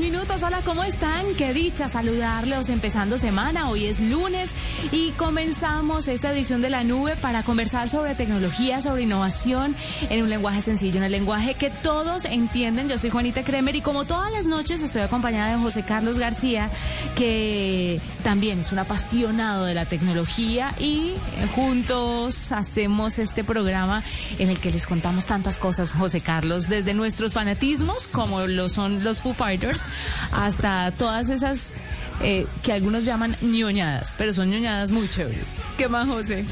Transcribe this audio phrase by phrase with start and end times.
[0.00, 0.42] Minutos.
[0.42, 1.34] Hola, ¿cómo están?
[1.36, 3.68] Qué dicha saludarlos empezando semana.
[3.68, 4.54] Hoy es lunes
[4.92, 9.74] y comenzamos esta edición de la nube para conversar sobre tecnología, sobre innovación
[10.10, 12.88] en un lenguaje sencillo, en el lenguaje que todos entienden.
[12.88, 16.70] Yo soy Juanita Kremer y como todas las noches estoy acompañada de José Carlos García,
[17.14, 21.14] que también es un apasionado de la tecnología y
[21.54, 24.02] juntos hacemos este programa
[24.38, 29.04] en el que les contamos tantas cosas, José Carlos, desde nuestros fanatismos, como lo son
[29.04, 29.84] los Foo Fighters,
[30.32, 31.74] hasta todas esas
[32.22, 35.48] eh, que algunos llaman ñoñadas, pero son ñoñadas muy chéveres.
[35.76, 36.44] ¿Qué más, José?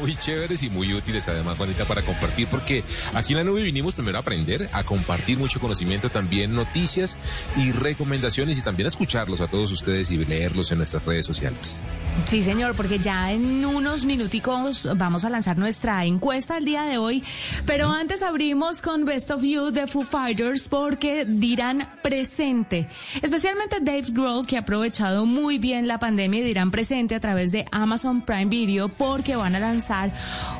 [0.00, 2.84] Muy chéveres y muy útiles además, Juanita, para compartir, porque
[3.14, 7.18] aquí en la nube vinimos primero a aprender, a compartir mucho conocimiento, también noticias
[7.56, 11.84] y recomendaciones y también a escucharlos a todos ustedes y leerlos en nuestras redes sociales.
[12.24, 16.98] Sí, señor, porque ya en unos minuticos vamos a lanzar nuestra encuesta el día de
[16.98, 17.22] hoy,
[17.66, 22.88] pero antes abrimos con Best of You de Foo Fighters porque dirán presente,
[23.22, 27.52] especialmente Dave Grohl que ha aprovechado muy bien la pandemia y dirán presente a través
[27.52, 30.12] de Amazon Prime Video porque van a lanzar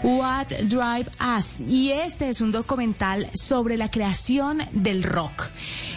[0.05, 5.47] What Drive Us y este es un documental sobre la creación del rock.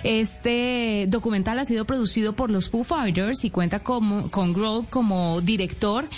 [0.04, 5.42] Este documental ha sido producido por los Foo Fighters y cuenta con, con Grohl como
[5.42, 6.10] director.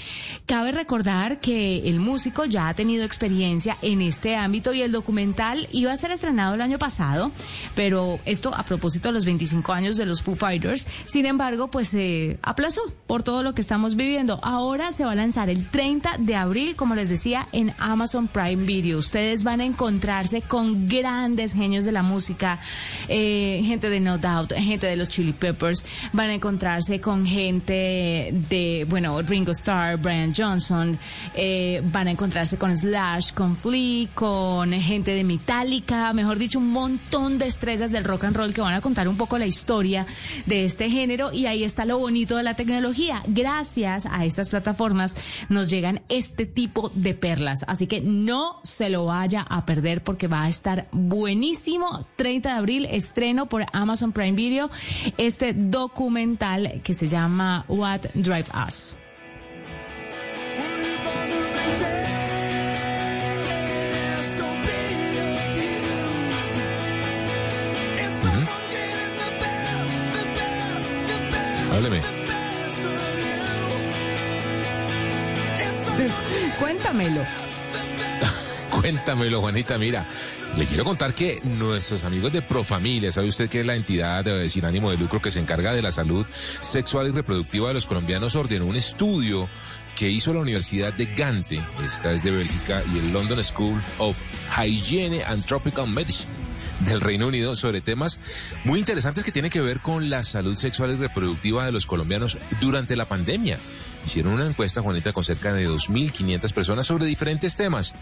[0.45, 5.67] Cabe recordar que el músico ya ha tenido experiencia en este ámbito y el documental
[5.73, 7.31] iba a ser estrenado el año pasado,
[7.75, 10.87] pero esto a propósito de los 25 años de los Foo Fighters.
[11.05, 14.39] Sin embargo, pues se aplazó por todo lo que estamos viviendo.
[14.41, 16.35] Ahora se va a lanzar el 30 de
[16.75, 18.99] como les decía, en Amazon Prime Video.
[18.99, 22.59] Ustedes van a encontrarse con grandes genios de la música,
[23.07, 28.33] eh, gente de No Doubt, gente de los Chili Peppers, van a encontrarse con gente
[28.49, 30.97] de, bueno, Ringo Starr, Brian Johnson,
[31.33, 36.69] eh, van a encontrarse con Slash, con Flea, con gente de Metallica, mejor dicho, un
[36.69, 40.05] montón de estrellas del rock and roll que van a contar un poco la historia
[40.45, 43.23] de este género y ahí está lo bonito de la tecnología.
[43.27, 45.15] Gracias a estas plataformas
[45.49, 50.27] nos llegan este tipo de perlas, así que no se lo vaya a perder porque
[50.27, 52.05] va a estar buenísimo.
[52.15, 54.69] 30 de abril estreno por Amazon Prime Video
[55.17, 58.97] este documental que se llama What Drive Us.
[76.61, 77.25] Cuéntamelo.
[78.69, 79.79] Cuéntamelo, Juanita.
[79.79, 80.05] Mira,
[80.55, 84.65] le quiero contar que nuestros amigos de Profamilia, ¿sabe usted que es la entidad sin
[84.65, 86.23] ánimo de lucro que se encarga de la salud
[86.59, 88.35] sexual y reproductiva de los colombianos?
[88.35, 89.49] Ordenó un estudio
[89.95, 94.21] que hizo la Universidad de Gante, esta es de Bélgica, y el London School of
[94.55, 96.29] Hygiene and Tropical Medicine
[96.85, 98.19] del Reino Unido sobre temas
[98.63, 102.37] muy interesantes que tienen que ver con la salud sexual y reproductiva de los colombianos
[102.59, 103.59] durante la pandemia.
[104.05, 107.93] Hicieron una encuesta, Juanita, con cerca de 2.500 personas sobre diferentes temas.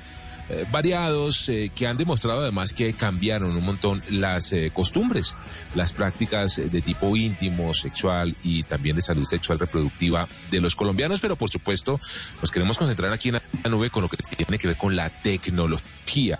[0.51, 5.35] Eh, variados eh, que han demostrado además que cambiaron un montón las eh, costumbres,
[5.75, 11.19] las prácticas de tipo íntimo, sexual y también de salud sexual reproductiva de los colombianos,
[11.19, 11.99] pero por supuesto
[12.41, 15.11] nos queremos concentrar aquí en la nube con lo que tiene que ver con la
[15.21, 16.39] tecnología.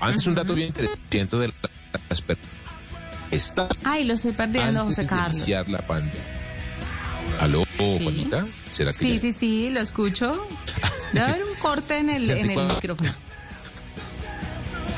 [0.00, 1.52] Antes un dato bien interesante de
[2.08, 2.24] las
[3.30, 5.36] está Ay, lo estoy perdiendo, José Carlos.
[5.36, 6.20] iniciar la pandemia.
[7.40, 8.46] ¿Aló, Juanita?
[8.70, 10.46] ¿Será que sí, sí, sí, lo escucho.
[11.12, 13.10] Debe haber un corte en el, en el micrófono.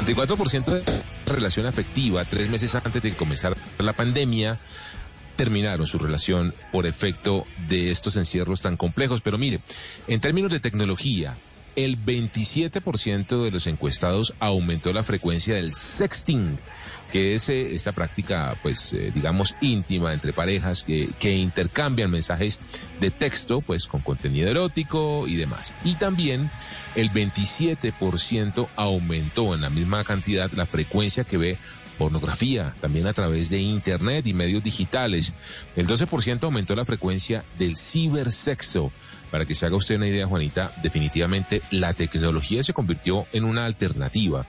[0.06, 4.58] 34% de relación afectiva tres meses antes de comenzar la pandemia
[5.37, 9.20] terminaron su relación por efecto de estos encierros tan complejos.
[9.20, 9.61] Pero mire,
[10.06, 11.38] en términos de tecnología,
[11.85, 16.59] el 27% de los encuestados aumentó la frecuencia del sexting
[17.11, 22.59] que es eh, esta práctica, pues, eh, digamos, íntima entre parejas que, que intercambian mensajes
[23.00, 25.75] de texto, pues, con contenido erótico y demás.
[25.85, 26.50] Y también
[26.94, 31.59] el 27% aumentó en la misma cantidad la frecuencia que ve
[32.00, 35.35] pornografía, también a través de Internet y medios digitales.
[35.77, 38.91] El 12% aumentó la frecuencia del cibersexo.
[39.31, 43.65] Para que se haga usted una idea, Juanita, definitivamente la tecnología se convirtió en una
[43.65, 44.47] alternativa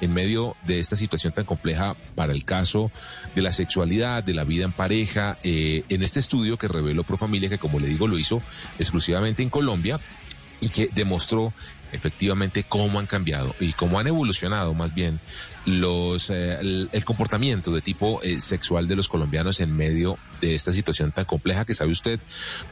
[0.00, 2.90] en medio de esta situación tan compleja para el caso
[3.34, 7.48] de la sexualidad, de la vida en pareja, eh, en este estudio que reveló Profamilia,
[7.48, 8.42] que como le digo lo hizo
[8.78, 10.00] exclusivamente en Colombia
[10.60, 11.52] y que demostró
[11.94, 15.20] efectivamente cómo han cambiado y cómo han evolucionado más bien
[15.66, 20.72] los eh, el, comportamiento de tipo eh, sexual de los colombianos en medio de esta
[20.72, 22.20] situación tan compleja que sabe usted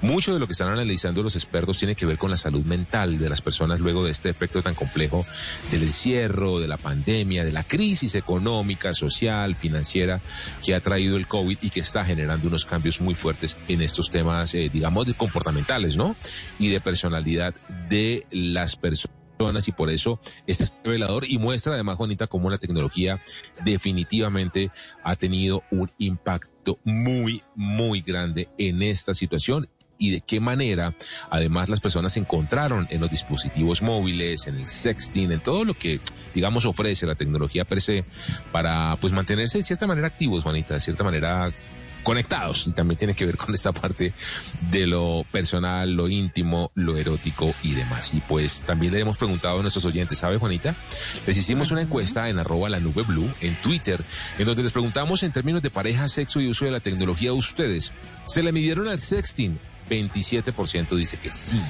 [0.02, 3.18] mucho de lo que están analizando los expertos tiene que ver con la salud mental
[3.18, 5.24] de las personas luego de este efecto tan complejo
[5.70, 10.20] del encierro, de la pandemia, de la crisis económica, social, financiera
[10.62, 14.10] que ha traído el COVID y que está generando unos cambios muy fuertes en estos
[14.10, 16.16] temas, eh, digamos, de comportamentales, ¿no?
[16.58, 17.54] Y de personalidad
[17.88, 19.11] de las personas
[19.66, 23.20] y por eso este es revelador y muestra además, Juanita, cómo la tecnología
[23.64, 24.70] definitivamente
[25.02, 29.68] ha tenido un impacto muy, muy grande en esta situación
[29.98, 30.94] y de qué manera
[31.28, 35.74] además las personas se encontraron en los dispositivos móviles, en el sexting, en todo lo
[35.74, 36.00] que
[36.34, 38.04] digamos ofrece la tecnología per se
[38.52, 41.52] para pues mantenerse de cierta manera activos, Juanita, de cierta manera
[42.02, 44.12] conectados y también tiene que ver con esta parte
[44.70, 48.12] de lo personal, lo íntimo, lo erótico y demás.
[48.14, 50.74] Y pues también le hemos preguntado a nuestros oyentes, ¿sabe Juanita?
[51.26, 54.02] Les hicimos una encuesta en arroba la nube blue en Twitter,
[54.38, 57.34] en donde les preguntamos en términos de pareja, sexo y uso de la tecnología a
[57.34, 57.92] ustedes.
[58.24, 59.58] ¿Se le midieron al sexting?
[59.88, 61.60] 27% dice que sí.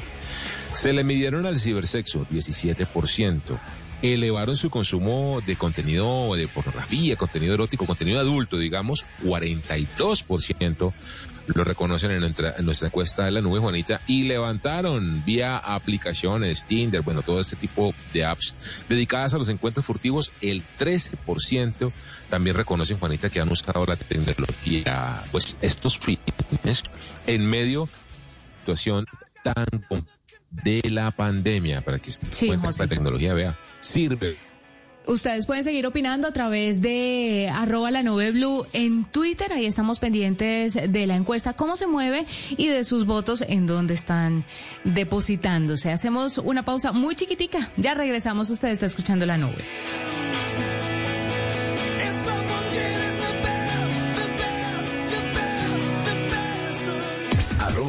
[0.73, 3.59] Se le midieron al cibersexo, 17%
[4.03, 10.93] elevaron su consumo de contenido de pornografía, contenido erótico, contenido adulto, digamos, 42%
[11.47, 17.23] lo reconocen en nuestra, encuesta de la nube, Juanita, y levantaron vía aplicaciones, Tinder, bueno,
[17.23, 18.55] todo este tipo de apps
[18.89, 21.93] dedicadas a los encuentros furtivos, el 13%
[22.29, 26.83] también reconocen, Juanita, que han usado la tecnología, pues estos fines
[27.27, 27.93] en medio de
[28.61, 29.07] situación
[29.43, 30.22] tan compleja
[30.53, 34.37] de la pandemia, para que sí, la tecnología vea, sirve.
[35.05, 39.53] Ustedes pueden seguir opinando a través de arroba la nube blue en Twitter.
[39.53, 42.25] Ahí estamos pendientes de la encuesta, cómo se mueve
[42.57, 44.45] y de sus votos en dónde están
[44.85, 45.91] depositándose.
[45.91, 47.69] Hacemos una pausa muy chiquitica.
[47.77, 48.49] Ya regresamos.
[48.51, 49.65] Usted está escuchando la nube.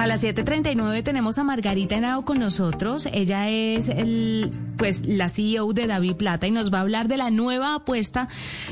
[0.00, 3.06] A las 7:39 tenemos a Margarita Henao con nosotros.
[3.12, 7.18] Ella es el, pues, la CEO de David Plata y nos va a hablar de
[7.18, 8.26] la nueva apuesta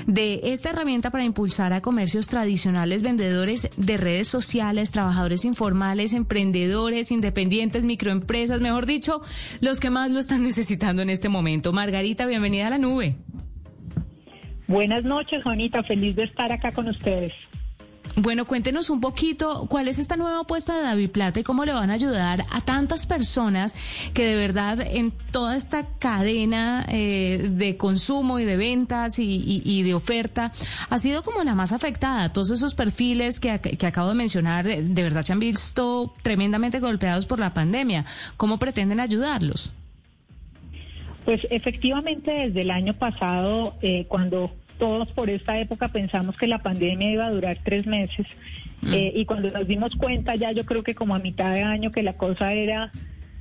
[0.07, 7.13] de esta herramienta para impulsar a comercios tradicionales, vendedores de redes sociales, trabajadores informales, emprendedores,
[7.13, 9.21] independientes, microempresas, mejor dicho,
[9.61, 11.75] los que más lo están necesitando en este momento.
[11.75, 13.17] Margarita, bienvenida a la nube.
[14.67, 15.83] Buenas noches, Juanita.
[15.83, 17.35] Feliz de estar acá con ustedes.
[18.21, 21.73] Bueno, cuéntenos un poquito cuál es esta nueva apuesta de David Plata y cómo le
[21.73, 23.77] van a ayudar a tantas personas
[24.13, 29.95] que de verdad en toda esta cadena eh, de consumo y de ventas y, de
[29.95, 30.51] oferta
[30.91, 32.33] ha sido como la más afectada.
[32.33, 37.25] Todos esos perfiles que, que acabo de mencionar de verdad se han visto tremendamente golpeados
[37.25, 38.05] por la pandemia.
[38.37, 39.73] ¿Cómo pretenden ayudarlos?
[41.25, 46.59] Pues efectivamente desde el año pasado, eh, cuando todos por esta época pensamos que la
[46.59, 48.27] pandemia iba a durar tres meses
[48.83, 48.93] mm.
[48.93, 51.93] eh, y cuando nos dimos cuenta ya yo creo que como a mitad de año
[51.93, 52.91] que la cosa era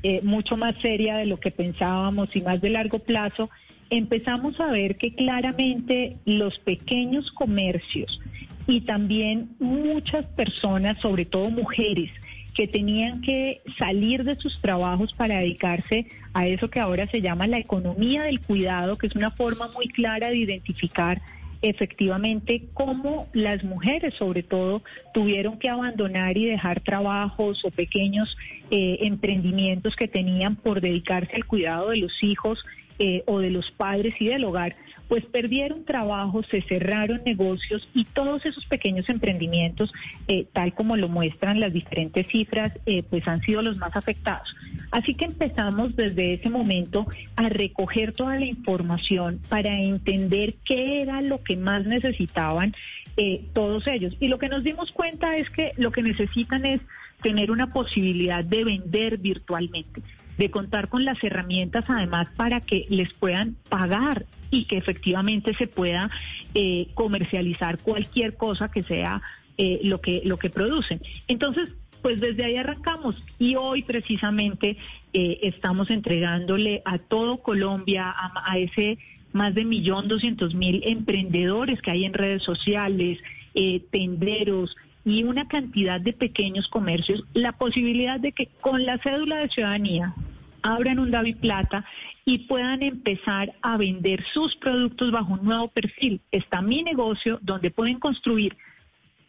[0.04, 3.50] eh, mucho más seria de lo que pensábamos y más de largo plazo,
[3.90, 8.20] empezamos a ver que claramente los pequeños comercios
[8.68, 12.12] y también muchas personas, sobre todo mujeres,
[12.58, 17.46] que tenían que salir de sus trabajos para dedicarse a eso que ahora se llama
[17.46, 21.22] la economía del cuidado, que es una forma muy clara de identificar
[21.62, 24.82] efectivamente cómo las mujeres sobre todo
[25.14, 28.36] tuvieron que abandonar y dejar trabajos o pequeños
[28.72, 32.66] eh, emprendimientos que tenían por dedicarse al cuidado de los hijos
[33.00, 34.76] eh, o de los padres y del hogar,
[35.08, 39.94] pues perdieron trabajo, se cerraron negocios y todos esos pequeños emprendimientos,
[40.28, 44.56] eh, tal como lo muestran las diferentes cifras, eh, pues han sido los más afectados.
[44.92, 51.22] Así que empezamos desde ese momento a recoger toda la información para entender qué era
[51.22, 52.74] lo que más necesitaban
[53.54, 54.16] todos ellos.
[54.20, 56.82] Y lo que nos dimos cuenta es que lo que necesitan es
[57.24, 60.04] tener una posibilidad de vender virtualmente
[60.38, 65.68] de contar con las herramientas además para que les puedan pagar y que efectivamente se
[65.68, 66.10] pueda
[66.54, 69.22] eh, comercializar cualquier cosa que sea
[69.58, 71.02] eh, lo que lo que producen.
[71.28, 71.70] Entonces,
[72.02, 74.78] pues desde ahí arrancamos y hoy precisamente
[75.14, 79.00] eh, estamos entregándole a todo Colombia, a, a ese
[79.34, 83.20] más de millón doscientos mil emprendedores que hay en redes sociales,
[83.92, 84.76] tenderos,
[85.08, 90.14] y una cantidad de pequeños comercios la posibilidad de que con la cédula de ciudadanía
[90.62, 91.86] abran un David Plata
[92.26, 96.20] y puedan empezar a vender sus productos bajo un nuevo perfil.
[96.30, 98.58] Está mi negocio donde pueden construir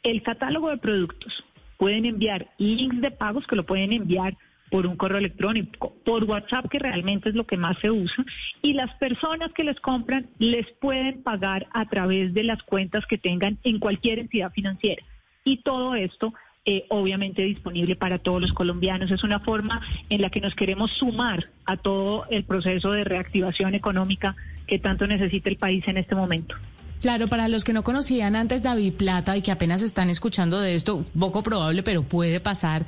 [0.02, 1.44] el catálogo de productos,
[1.76, 4.36] pueden enviar links de pagos que lo pueden enviar
[4.72, 8.24] por un correo electrónico, por WhatsApp, que realmente es lo que más se usa,
[8.62, 13.16] y las personas que les compran les pueden pagar a través de las cuentas que
[13.16, 15.04] tengan en cualquier entidad financiera.
[15.48, 16.34] Y todo esto
[16.66, 19.10] eh, obviamente disponible para todos los colombianos.
[19.10, 23.74] Es una forma en la que nos queremos sumar a todo el proceso de reactivación
[23.74, 24.36] económica
[24.66, 26.54] que tanto necesita el país en este momento.
[27.00, 30.74] Claro, para los que no conocían antes David Plata y que apenas están escuchando de
[30.74, 32.84] esto, poco probable, pero puede pasar,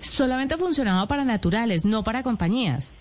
[0.00, 2.92] solamente funcionaba para naturales, no para compañías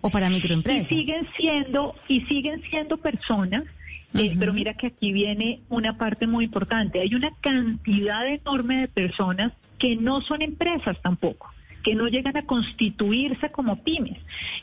[0.00, 0.90] o para microempresas.
[0.90, 3.64] Y siguen siendo, y siguen siendo personas
[4.14, 7.00] eh, pero mira que aquí viene una parte muy importante.
[7.00, 11.50] Hay una cantidad enorme de personas que no son empresas tampoco
[11.82, 14.18] que no llegan a constituirse como pymes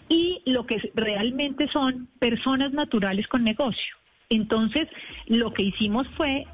[0.07, 3.95] y lo que realmente son personas naturales con negocio.
[4.29, 4.87] Entonces,
[5.27, 6.45] lo que hicimos fue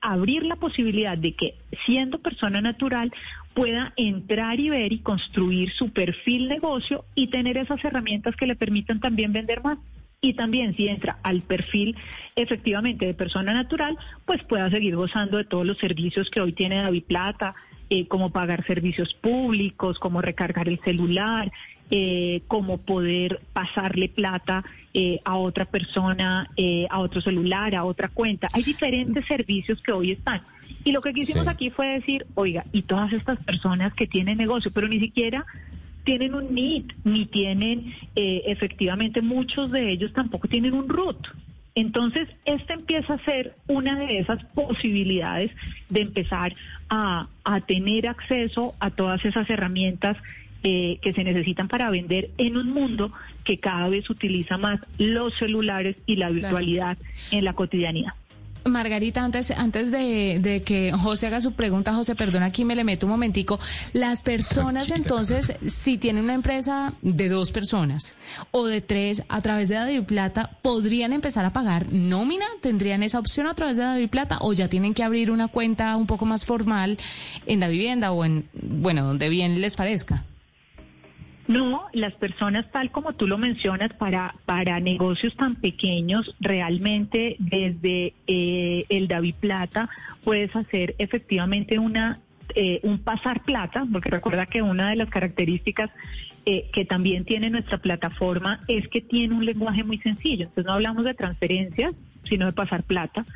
[0.00, 3.12] abrir la posibilidad de que siendo persona natural
[3.54, 8.56] pueda entrar y ver y construir su perfil negocio y tener esas herramientas que le
[8.56, 9.78] permitan también vender más
[10.20, 11.96] y también si entra al perfil
[12.34, 16.76] efectivamente de persona natural, pues pueda seguir gozando de todos los servicios que hoy tiene
[16.76, 17.54] David Plata,
[17.90, 21.52] eh, como pagar servicios públicos, como recargar el celular,
[21.90, 26.50] eh, como poder pasarle plata eh, a otra persona,
[26.90, 28.48] a otro celular, a otra cuenta.
[28.52, 30.42] Hay diferentes servicios que hoy están.
[30.84, 34.70] Y lo que quisimos aquí fue decir, oiga, y todas estas personas que tienen negocio,
[34.72, 35.46] pero ni siquiera
[36.08, 41.18] tienen un NIT, ni tienen, eh, efectivamente, muchos de ellos tampoco tienen un RUT.
[41.74, 45.50] Entonces, esta empieza a ser una de esas posibilidades
[45.90, 46.56] de empezar
[46.88, 47.28] a,
[47.66, 50.16] tener acceso a todas esas herramientas
[50.62, 53.12] eh, que se necesitan para vender en un mundo
[53.44, 56.96] que cada vez utiliza más los celulares y la virtualidad
[57.32, 58.14] en la cotidianidad.
[58.64, 63.06] Margarita, antes, antes de, que José haga su pregunta, José, perdona, aquí me le meto
[63.06, 63.58] un momentico.
[63.92, 68.14] Las personas, entonces, si tienen una empresa de dos personas
[68.50, 72.46] o de tres, a través de David Plata, ¿podrían empezar a pagar nómina?
[72.60, 74.38] ¿Tendrían esa opción a través de David Plata?
[74.40, 76.98] ¿O ya tienen que abrir una cuenta un poco más formal
[77.46, 80.24] en la vivienda o en, bueno, donde bien les parezca?
[81.48, 88.12] No, las personas, tal como tú lo mencionas, para, para negocios tan pequeños, realmente desde
[88.26, 89.88] eh, el David Plata
[90.22, 92.20] puedes hacer efectivamente una
[92.54, 95.90] eh, un pasar plata, porque recuerda que una de las características
[96.46, 100.46] eh, que también tiene nuestra plataforma es que tiene un lenguaje muy sencillo.
[100.46, 103.26] Entonces no hablamos de transferencias, sino de pasar plata.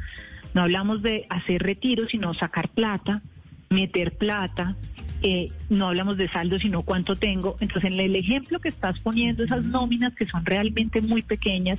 [0.54, 3.22] No hablamos de hacer retiros, sino sacar plata,
[3.68, 4.76] meter plata.
[5.22, 7.56] Eh, no hablamos de saldo, sino cuánto tengo.
[7.60, 11.78] Entonces, en el ejemplo que estás poniendo, esas nóminas que son realmente muy pequeñas,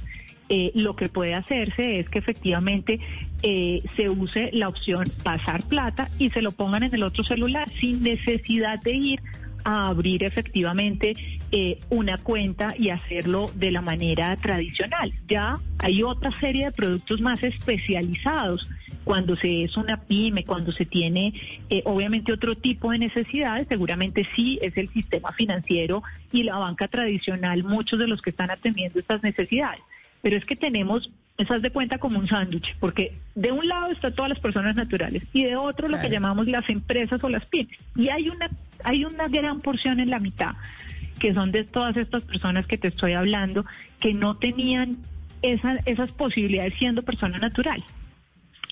[0.50, 3.00] eh, lo que puede hacerse es que efectivamente
[3.42, 7.70] eh, se use la opción pasar plata y se lo pongan en el otro celular
[7.70, 9.20] sin necesidad de ir
[9.64, 11.16] a abrir efectivamente
[11.52, 15.14] eh, una cuenta y hacerlo de la manera tradicional.
[15.28, 18.70] Ya hay otra serie de productos más especializados
[19.04, 21.34] cuando se es una pyme, cuando se tiene
[21.70, 26.88] eh, obviamente otro tipo de necesidades, seguramente sí es el sistema financiero y la banca
[26.88, 29.82] tradicional, muchos de los que están atendiendo estas necesidades.
[30.22, 34.14] Pero es que tenemos esas de cuenta como un sándwich, porque de un lado están
[34.14, 37.78] todas las personas naturales y de otro lo que llamamos las empresas o las pymes.
[37.96, 38.50] Y hay una
[38.84, 40.52] hay una gran porción en la mitad,
[41.20, 43.66] que son de todas estas personas que te estoy hablando,
[44.00, 44.98] que no tenían
[45.42, 47.84] esas posibilidades siendo persona natural.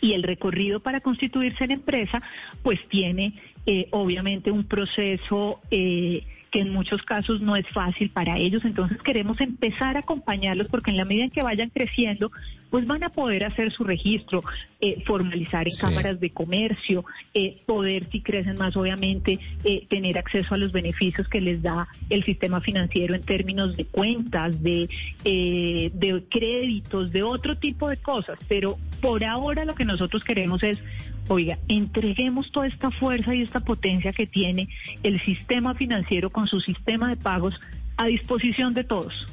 [0.01, 2.21] Y el recorrido para constituirse en empresa,
[2.63, 3.33] pues tiene
[3.65, 8.65] eh, obviamente un proceso eh, que en muchos casos no es fácil para ellos.
[8.65, 12.31] Entonces queremos empezar a acompañarlos porque en la medida en que vayan creciendo,
[12.71, 14.41] pues van a poder hacer su registro,
[14.79, 20.55] eh, formalizar en cámaras de comercio, eh, poder, si crecen más, obviamente, eh, tener acceso
[20.55, 24.89] a los beneficios que les da el sistema financiero en términos de cuentas, de,
[25.23, 28.39] de créditos, de otro tipo de cosas.
[28.47, 30.79] Pero por ahora lo que nosotros queremos es,
[31.27, 34.69] oiga, entreguemos toda esta fuerza y esta potencia que tiene
[35.03, 37.59] el sistema financiero con su sistema de pagos
[37.97, 39.27] a disposición de todos.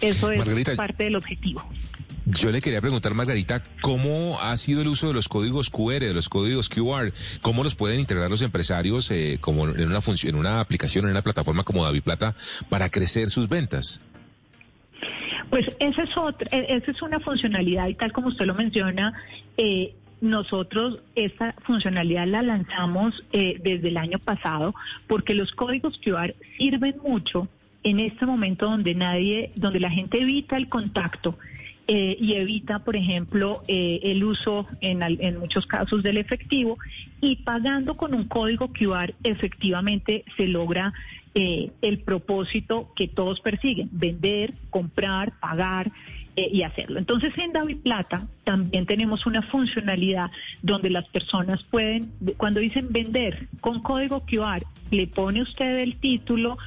[0.00, 1.62] Eso es parte del objetivo.
[2.28, 6.12] Yo le quería preguntar, Margarita, ¿cómo ha sido el uso de los códigos QR, de
[6.12, 7.12] los códigos QR?
[7.40, 11.12] ¿Cómo los pueden integrar los empresarios eh, como en una función, en una aplicación, en
[11.12, 12.34] una plataforma como Daviplata
[12.68, 14.00] para crecer sus ventas?
[15.50, 19.12] Pues esa es otra, e, esa es una funcionalidad y tal como usted lo menciona,
[19.56, 24.74] eh, nosotros esta funcionalidad la lanzamos eh, desde el año pasado
[25.06, 27.46] porque los códigos QR sirven mucho
[27.84, 31.38] en este momento donde nadie, donde la gente evita el contacto
[31.88, 36.78] eh, y evita, por ejemplo, eh, el uso en, en, muchos casos del efectivo
[37.20, 40.92] y pagando con un código QR efectivamente se logra
[41.36, 45.92] eh, el propósito que todos persiguen, vender, comprar, pagar
[46.34, 46.98] y hacerlo.
[46.98, 53.48] Entonces en David Plata también tenemos una funcionalidad donde las personas pueden, cuando dicen vender
[53.60, 56.58] con código QR, le pone usted el título,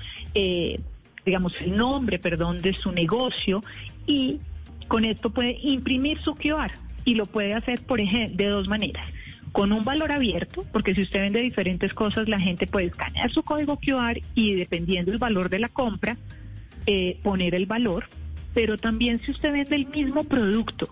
[1.23, 3.63] digamos el nombre, perdón, de su negocio
[4.07, 4.39] y
[4.89, 6.71] con esto puede imprimir su QR
[7.05, 9.07] y lo puede hacer, por ejemplo, de dos maneras.
[9.53, 13.43] Con un valor abierto, porque si usted vende diferentes cosas, la gente puede escanear su
[13.43, 16.17] código QR y dependiendo del valor de la compra,
[16.85, 18.09] eh, poner el valor.
[18.53, 20.89] Pero también si usted vende el mismo producto,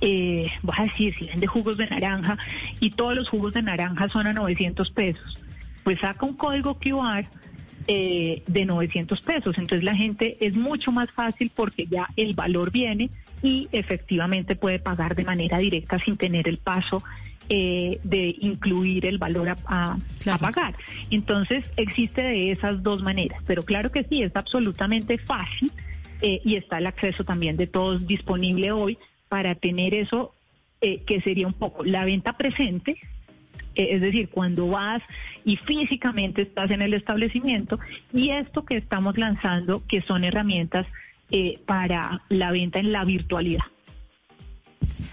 [0.00, 2.36] eh, a decir, si vende jugos de naranja
[2.80, 5.40] y todos los jugos de naranja son a 900 pesos,
[5.84, 7.26] pues saca un código QR
[7.88, 9.58] eh, de 900 pesos.
[9.58, 13.10] Entonces la gente es mucho más fácil porque ya el valor viene
[13.42, 17.02] y efectivamente puede pagar de manera directa sin tener el paso
[17.48, 19.98] eh, de incluir el valor a,
[20.38, 20.74] pagar.
[21.10, 25.72] Entonces existe de esas dos maneras, pero claro que sí, es absolutamente fácil
[26.20, 28.96] eh, y está el acceso también de todos disponible hoy
[29.28, 30.34] para tener eso
[30.80, 32.98] que sería un poco la venta presente, eh,
[33.74, 35.02] es decir, cuando vas
[35.44, 37.78] y físicamente estás en el establecimiento,
[38.12, 40.86] y esto que estamos lanzando, que son herramientas
[41.30, 43.64] eh, para la venta en la virtualidad.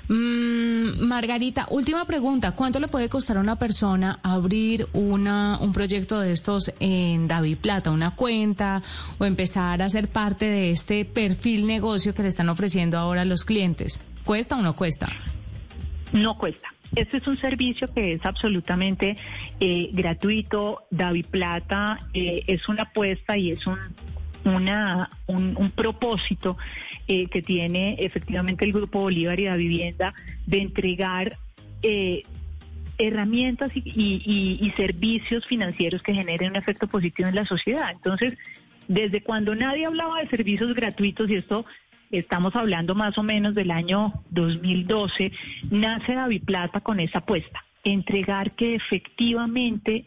[0.10, 2.54] Mm, Margarita, última pregunta.
[2.54, 7.58] ¿Cuánto le puede costar a una persona abrir una, un proyecto de estos en David
[7.60, 8.82] Plata, una cuenta
[9.20, 13.26] o empezar a ser parte de este perfil negocio que le están ofreciendo ahora a
[13.26, 14.02] los clientes?
[14.26, 15.10] ¿Cuesta o no cuesta?
[16.12, 16.70] No cuesta.
[16.96, 19.18] Este es un servicio que es absolutamente
[19.60, 20.84] eh, gratuito.
[20.90, 23.78] David Plata eh, es una apuesta y es un,
[24.44, 26.58] una, un, propósito
[27.08, 30.14] eh, que tiene efectivamente el Grupo Bolívar y la Vivienda
[30.46, 31.38] de entregar
[32.98, 37.92] herramientas y, servicios financieros que generen un efecto positivo en la sociedad.
[37.92, 38.38] Entonces,
[38.88, 41.66] desde cuando nadie hablaba de servicios gratuitos y esto
[42.12, 45.32] estamos hablando más o menos del año 2012,
[45.72, 50.06] nace David Plata con esa apuesta, entregar que efectivamente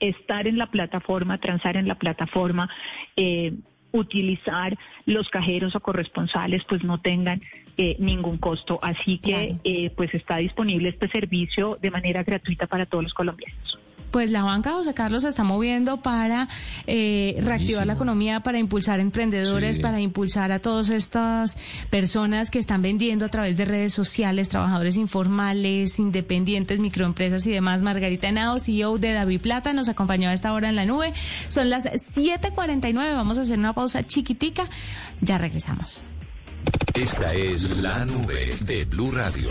[0.00, 2.68] estar en la plataforma, transar en la plataforma,
[3.16, 3.54] eh,
[3.92, 4.76] utilizar
[5.06, 7.40] los cajeros o corresponsales, pues no tengan
[7.76, 8.78] eh, ningún costo.
[8.82, 13.78] Así que eh, pues está disponible este servicio de manera gratuita para todos los colombianos.
[14.14, 16.48] Pues la banca José Carlos se está moviendo para
[16.86, 21.56] eh, reactivar la economía, para impulsar emprendedores, para impulsar a todas estas
[21.90, 27.82] personas que están vendiendo a través de redes sociales, trabajadores informales, independientes, microempresas y demás.
[27.82, 31.12] Margarita Henao, CEO de David Plata, nos acompañó a esta hora en la nube.
[31.48, 33.16] Son las 7:49.
[33.16, 34.64] Vamos a hacer una pausa chiquitica.
[35.22, 36.04] Ya regresamos.
[36.94, 39.48] Esta es la nube de Blue Radio.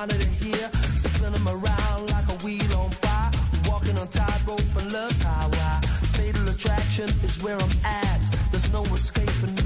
[0.00, 0.70] Wanted to hear.
[0.96, 3.30] Spinning them around like a wheel on fire.
[3.68, 5.86] Walking on tightrope and love's highway.
[6.16, 8.22] Fatal attraction is where I'm at.
[8.50, 9.59] There's no escaping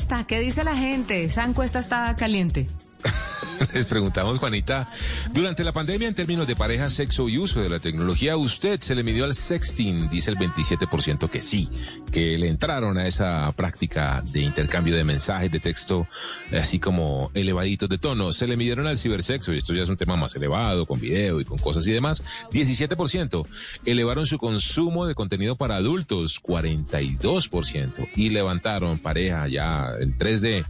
[0.00, 0.26] encuesta?
[0.26, 1.24] ¿Qué dice la gente?
[1.24, 2.68] Esa encuesta está caliente.
[3.74, 4.88] Les preguntamos, Juanita,
[5.32, 8.94] durante la pandemia en términos de pareja, sexo y uso de la tecnología, ¿usted se
[8.94, 10.08] le midió al sexting?
[10.08, 11.68] Dice el 27% que sí,
[12.10, 16.06] que le entraron a esa práctica de intercambio de mensajes de texto,
[16.52, 18.32] así como elevaditos de tono.
[18.32, 21.40] Se le midieron al cibersexo, y esto ya es un tema más elevado, con video
[21.40, 22.22] y con cosas y demás.
[22.52, 23.46] 17%.
[23.84, 28.08] Elevaron su consumo de contenido para adultos, 42%.
[28.16, 30.64] Y levantaron pareja ya en 3D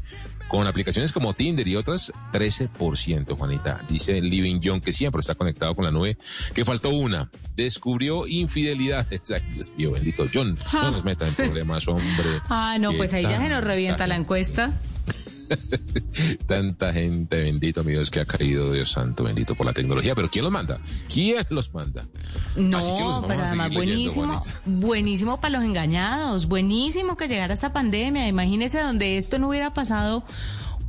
[0.50, 3.80] con aplicaciones como Tinder y otras, 13%, Juanita.
[3.88, 6.18] Dice Living John, que siempre está conectado con la nube,
[6.52, 7.30] que faltó una.
[7.54, 9.30] Descubrió infidelidades.
[9.30, 10.58] Ay, Dios mío, bendito John.
[10.72, 12.40] No nos meta en problemas, hombre.
[12.48, 14.72] Ah, no, pues ahí ya se nos revienta la encuesta.
[16.46, 20.14] Tanta gente, bendito mi Dios, que ha caído, Dios santo, bendito por la tecnología.
[20.14, 20.80] Pero ¿quién los manda?
[21.12, 22.06] ¿Quién los manda?
[22.56, 28.28] No, pero además buenísimo, buenísimo para los engañados, buenísimo que llegara esta pandemia.
[28.28, 30.24] Imagínese donde esto no hubiera pasado.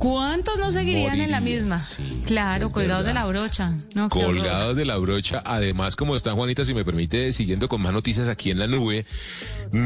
[0.02, 1.80] ¿Cuántos no seguirían en la misma?
[2.26, 3.76] claro, colgados de la brocha.
[3.94, 5.40] No, colgados de la brocha.
[5.46, 9.04] Además, como está Juanita, si me permite, siguiendo con más noticias aquí en la nube,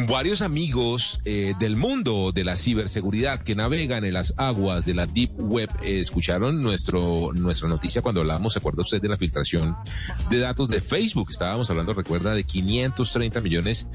[0.09, 5.05] varios amigos eh, del mundo de la ciberseguridad que navegan en las aguas de la
[5.05, 9.77] Deep Web eh, escucharon nuestro, nuestra noticia cuando hablábamos, ¿se acuerda usted de la filtración
[10.31, 11.29] de datos de Facebook?
[11.31, 13.87] Estábamos hablando, recuerda, de 530 millones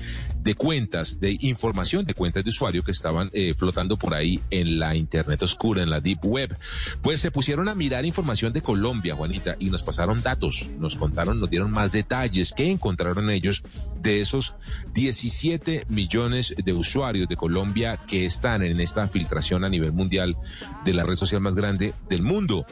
[0.44, 4.80] de cuentas, de información de cuentas de usuario que estaban eh, flotando por ahí en
[4.80, 6.58] la Internet oscura, en la Deep Web.
[7.02, 11.40] Pues se pusieron a mirar información de Colombia, Juanita, y nos pasaron datos, nos contaron,
[11.40, 13.64] nos dieron más detalles que encontraron ellos
[14.02, 14.56] de esos
[14.94, 20.36] 17 millones de usuarios de Colombia que están en esta filtración a nivel mundial
[20.86, 22.66] de la red social más grande del mundo.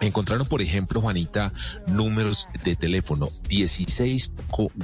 [0.00, 1.52] Encontraron, por ejemplo, Juanita,
[1.86, 4.32] números de teléfono, 16,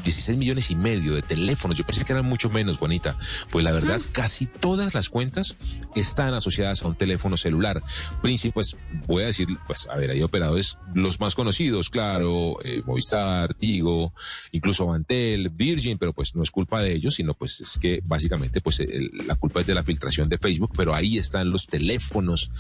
[0.05, 1.79] 16 millones y medio de teléfonos.
[1.79, 3.19] Yo pensé que eran mucho menos, Juanita.
[3.51, 5.57] Pues la verdad, casi todas las cuentas
[5.95, 7.83] están asociadas a un teléfono celular.
[8.21, 8.77] Príncipe, pues
[9.07, 14.13] voy a decir, pues a ver, hay operadores los más conocidos, claro, eh, Movistar, Tigo,
[14.53, 18.61] incluso Avantel, Virgin, pero pues no es culpa de ellos, sino pues es que básicamente
[18.61, 18.81] pues
[19.27, 22.51] la culpa es de la filtración de Facebook, pero ahí están los teléfonos,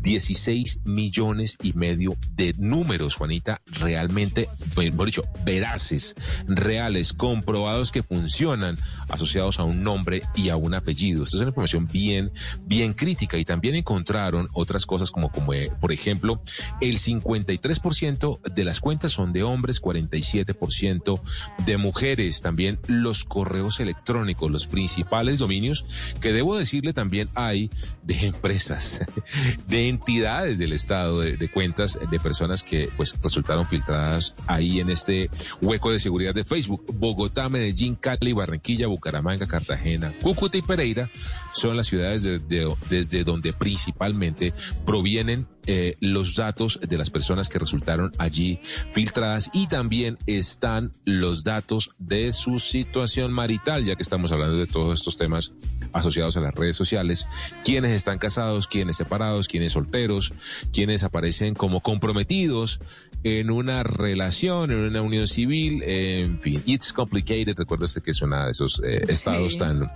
[0.00, 6.14] 16 millones y medio de números, Juanita, realmente, por dicho, veraces,
[6.46, 11.24] reales, comprobados que funcionan, asociados a un nombre y a un apellido.
[11.24, 12.32] Esto es una información bien,
[12.64, 16.40] bien crítica y también encontraron otras cosas como, eh, por ejemplo,
[16.80, 21.20] el 53% de las cuentas son de hombres, 47%
[21.64, 25.84] de mujeres, también los correos electrónicos, los principales dominios
[26.20, 27.70] que debo decirle también hay
[28.02, 29.00] de empresas,
[29.68, 35.30] de entidades del Estado, de, cuentas de personas que pues resultaron filtradas ahí en este
[35.60, 36.84] hueco de seguridad de Facebook.
[36.94, 41.08] Bogotá, Medellín, Cali, Barranquilla, Bucaramanga, Cartagena, Cúcuta y Pereira
[41.52, 44.52] son las ciudades desde donde principalmente
[44.84, 48.60] provienen eh, los datos de las personas que resultaron allí
[48.92, 54.68] filtradas y también están los datos de su situación marital, ya que estamos hablando de
[54.68, 55.52] todos estos temas
[55.92, 57.26] asociados a las redes sociales,
[57.64, 60.32] quienes están casados, quienes separados, quienes solteros,
[60.72, 62.80] quienes aparecen como comprometidos
[63.26, 68.50] en una relación, en una unión civil, en fin, it's complicated, recuerda que es de
[68.52, 69.90] esos eh, estados tan,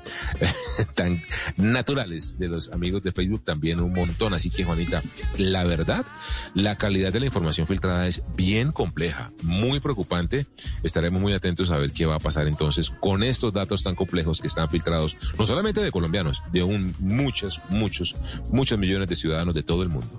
[0.97, 1.23] tan
[1.57, 5.01] naturales de los amigos de Facebook, también un montón, así que Juanita,
[5.39, 6.05] la verdad,
[6.55, 10.47] la calidad de la información filtrada es bien compleja, muy preocupante,
[10.83, 14.41] estaremos muy atentos a ver qué va a pasar entonces con estos datos tan complejos
[14.41, 18.17] que están filtrados, no solamente de colombianos, de un, muchos, muchos,
[18.51, 20.19] muchos millones de ciudadanos de todo el mundo.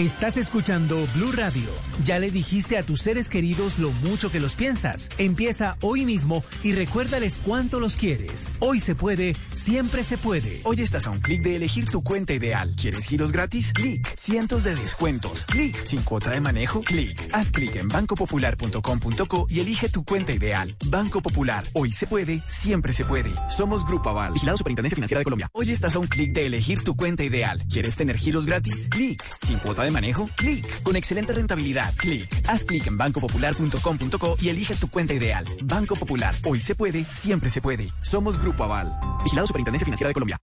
[0.00, 1.68] Estás escuchando Blue Radio.
[2.04, 5.10] Ya le dijiste a tus seres queridos lo mucho que los piensas.
[5.18, 8.50] Empieza hoy mismo y recuérdales cuánto los quieres.
[8.60, 10.62] Hoy se puede, siempre se puede.
[10.64, 12.74] Hoy estás a un clic de elegir tu cuenta ideal.
[12.80, 13.74] ¿Quieres giros gratis?
[13.74, 14.16] Clic.
[14.16, 15.44] Cientos de descuentos.
[15.44, 15.84] Clic.
[15.84, 16.80] Sin cuota de manejo.
[16.80, 17.28] Clic.
[17.34, 20.74] Haz clic en bancopopular.com.co y elige tu cuenta ideal.
[20.86, 21.66] Banco Popular.
[21.74, 23.34] Hoy se puede, siempre se puede.
[23.50, 24.32] Somos Grupo Aval.
[24.32, 25.50] Vigilado Superintendencia Financiera de Colombia.
[25.52, 27.62] Hoy estás a un clic de elegir tu cuenta ideal.
[27.70, 28.88] ¿Quieres tener giros gratis?
[28.88, 29.22] Clic.
[29.42, 30.28] Sin cuota de manejo?
[30.36, 30.82] Clic.
[30.82, 31.94] Con excelente rentabilidad.
[31.96, 32.28] Clic.
[32.48, 35.44] Haz clic en bancopopular.com.co y elige tu cuenta ideal.
[35.62, 36.34] Banco Popular.
[36.44, 37.88] Hoy se puede, siempre se puede.
[38.02, 38.92] Somos Grupo Aval.
[39.24, 40.38] Vigilado Superintendencia Financiera de Colombia.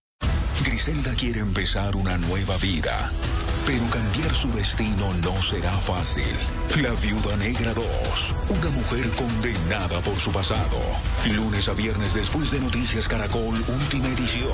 [0.64, 3.12] Griselda quiere empezar una nueva vida.
[3.66, 6.24] Pero cambiar su destino no será fácil.
[6.82, 7.84] La Viuda Negra 2.
[8.48, 10.78] Una mujer condenada por su pasado.
[11.30, 14.52] Lunes a viernes después de Noticias Caracol, última edición.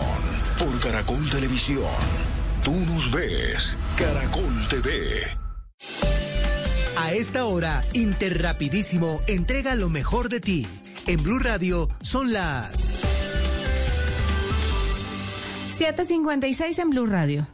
[0.59, 2.44] Por Caracol Televisión.
[2.65, 3.77] Tú nos ves.
[3.95, 5.21] Caracol TV.
[6.97, 10.67] A esta hora, Interrapidísimo entrega lo mejor de ti.
[11.07, 12.91] En Blue Radio son las
[15.71, 17.47] 7:56 en Blue Radio.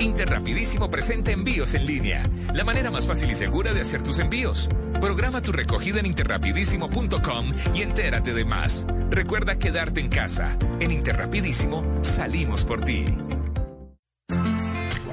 [0.00, 2.22] Interrapidísimo presenta envíos en línea,
[2.54, 4.68] la manera más fácil y segura de hacer tus envíos.
[5.00, 8.86] Programa tu recogida en interrapidísimo.com y entérate de más.
[9.10, 10.58] Recuerda quedarte en casa.
[10.80, 13.06] En Interrapidísimo salimos por ti.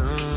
[0.00, 0.27] done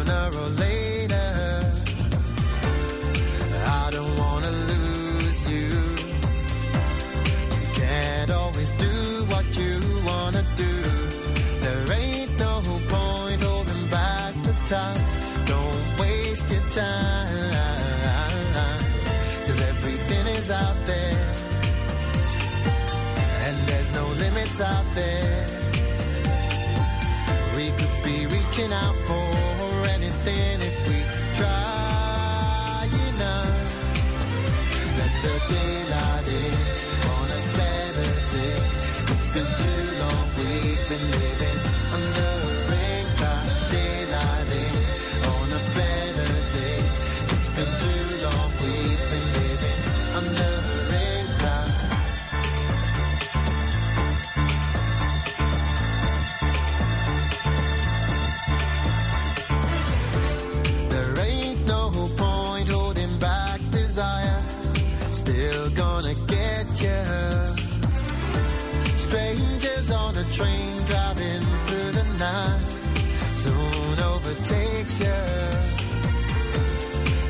[74.99, 75.19] you.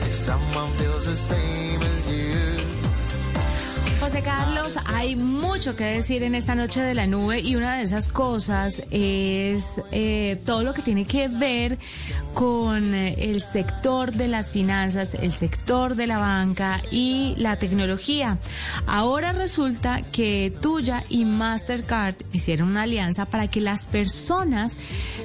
[0.09, 2.57] If someone feels the same as you.
[4.01, 7.83] José Carlos, hay mucho que decir en esta noche de la nube y una de
[7.83, 11.77] esas cosas es eh, todo lo que tiene que ver
[12.33, 18.37] con el sector de las finanzas, el sector de la banca y la tecnología.
[18.87, 24.77] Ahora resulta que Tuya y Mastercard hicieron una alianza para que las personas,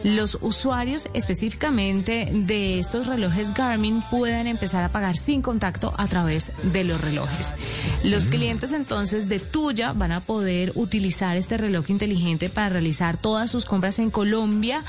[0.03, 6.53] los usuarios específicamente de estos relojes Garmin puedan empezar a pagar sin contacto a través
[6.73, 7.55] de los relojes.
[8.03, 13.51] Los clientes entonces de Tuya van a poder utilizar este reloj inteligente para realizar todas
[13.51, 14.85] sus compras en Colombia,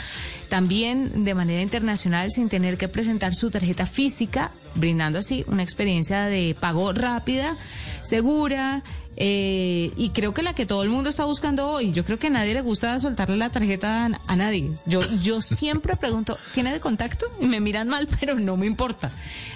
[0.49, 6.25] también de manera internacional sin tener que presentar su tarjeta física, brindando así una experiencia
[6.25, 7.55] de pago rápida,
[8.03, 8.83] segura.
[9.15, 12.27] eh, y creo que la que todo el mundo está buscando hoy, yo creo que
[12.27, 14.69] a nadie le gusta soltarle la tarjeta a, a nadie.
[14.85, 17.25] Yo, yo siempre pregunto, ¿tiene de contacto?
[17.39, 19.11] Y me miran mal, pero no me importa.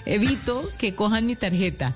[0.06, 1.96] Evito que cojan mi tarjeta.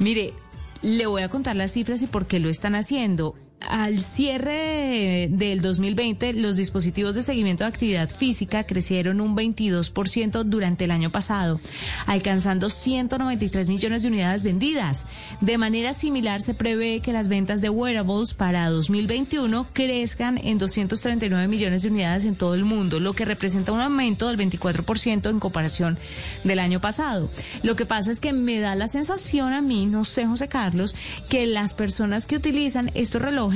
[0.00, 0.34] Mire,
[0.82, 3.34] le voy a contar las cifras y por qué lo están haciendo.
[3.60, 10.84] Al cierre del 2020, los dispositivos de seguimiento de actividad física crecieron un 22% durante
[10.84, 11.60] el año pasado,
[12.06, 15.04] alcanzando 193 millones de unidades vendidas.
[15.42, 21.46] De manera similar, se prevé que las ventas de wearables para 2021 crezcan en 239
[21.46, 25.38] millones de unidades en todo el mundo, lo que representa un aumento del 24% en
[25.38, 25.98] comparación
[26.44, 27.30] del año pasado.
[27.62, 30.96] Lo que pasa es que me da la sensación a mí, no sé, José Carlos,
[31.28, 33.49] que las personas que utilizan estos relojes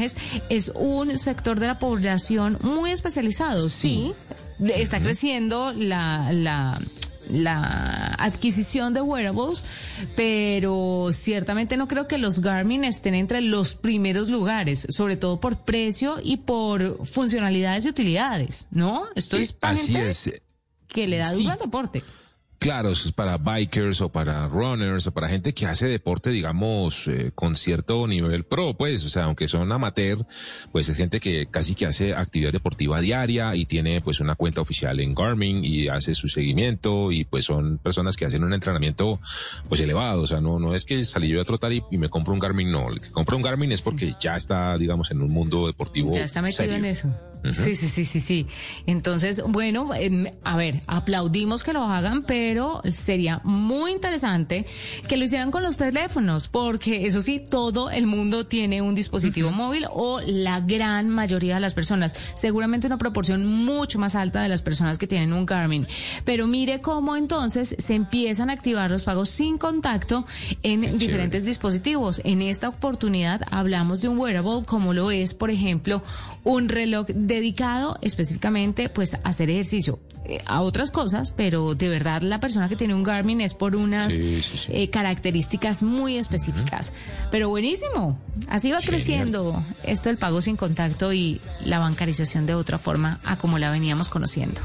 [0.49, 4.13] es un sector de la población muy especializado, sí.
[4.61, 6.81] Está creciendo la, la,
[7.31, 9.65] la adquisición de wearables,
[10.15, 15.57] pero ciertamente no creo que los Garmin estén entre los primeros lugares, sobre todo por
[15.65, 19.05] precio y por funcionalidades y utilidades, ¿no?
[19.15, 20.31] Esto es para Así gente es.
[20.89, 21.43] que le da Sí.
[21.43, 22.05] duro al deporte.
[22.59, 27.31] Claro, es para bikers o para runners o para gente que hace deporte, digamos, eh,
[27.35, 30.27] con cierto nivel pro, pues, o sea, aunque son amateur,
[30.73, 34.61] pues es gente que casi que hace actividad deportiva diaria y tiene pues una cuenta
[34.61, 39.21] oficial en Garmin y hace su seguimiento y pues son personas que hacen un entrenamiento
[39.69, 42.09] pues elevado, o sea, no, no es que salí yo a trotar y, y me
[42.09, 45.21] compro un Garmin, no, el que compra un Garmin es porque ya está, digamos, en
[45.21, 46.13] un mundo deportivo.
[46.13, 46.77] Ya está metido serio.
[46.77, 47.34] en eso.
[47.53, 48.47] Sí, sí, sí, sí, sí.
[48.87, 54.67] Entonces, bueno, em, a ver, aplaudimos que lo hagan, pero sería muy interesante
[55.09, 59.51] que lo hicieran con los teléfonos, porque eso sí, todo el mundo tiene un dispositivo
[59.51, 64.49] móvil o la gran mayoría de las personas, seguramente una proporción mucho más alta de
[64.49, 65.87] las personas que tienen un Garmin.
[66.25, 70.25] Pero mire cómo entonces se empiezan a activar los pagos sin contacto
[70.63, 70.99] en Qué chévere.
[70.99, 72.21] diferentes dispositivos.
[72.25, 76.03] En esta oportunidad hablamos de un wearable como lo es, por ejemplo,
[76.45, 79.99] un reloj dedicado específicamente pues a hacer ejercicio.
[80.27, 83.77] Eh, a otras cosas, pero de verdad la persona que tiene un Garmin es por
[83.77, 84.73] unas Sí, sí, sí.
[84.73, 86.93] eh, características muy específicas.
[87.31, 88.91] Pero buenísimo, así va Genial.
[88.91, 93.71] creciendo esto del pago sin contacto y la bancarización de otra forma a como la
[93.71, 94.61] veníamos conociendo.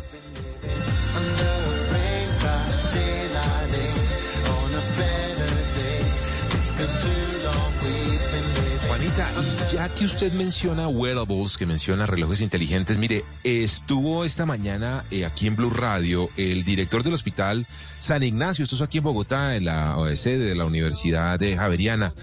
[9.72, 15.48] Ya que usted menciona wearables, que menciona relojes inteligentes, mire, estuvo esta mañana eh, aquí
[15.48, 17.68] en Blue Radio el director del hospital
[18.00, 22.14] San Ignacio, esto es aquí en Bogotá, en la sede de la Universidad de Javeriana.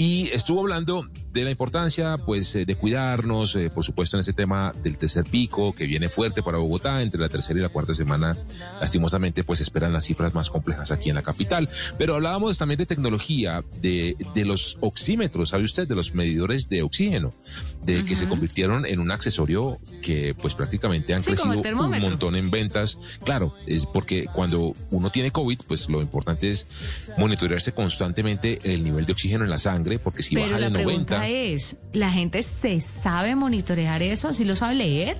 [0.00, 4.32] Y estuvo hablando de la importancia, pues, eh, de cuidarnos, eh, por supuesto, en ese
[4.32, 7.92] tema del tercer pico que viene fuerte para Bogotá, entre la tercera y la cuarta
[7.92, 8.36] semana,
[8.80, 11.68] lastimosamente, pues, esperan las cifras más complejas aquí en la capital.
[11.98, 15.88] Pero hablábamos también de tecnología, de, de los oxímetros, ¿sabe usted?
[15.88, 17.34] De los medidores de oxígeno,
[17.82, 22.36] de que se convirtieron en un accesorio que, pues, prácticamente han Sí, crecido un montón
[22.36, 22.98] en ventas.
[23.24, 26.68] Claro, es porque cuando uno tiene COVID, pues, lo importante es
[27.16, 30.72] monitorearse constantemente el nivel de oxígeno en la sangre, porque si Pero baja la de
[30.72, 31.28] pregunta 90...
[31.28, 34.34] es, ¿la gente se sabe monitorear eso?
[34.34, 35.16] ¿Sí lo sabe leer?